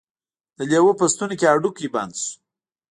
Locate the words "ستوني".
1.13-1.35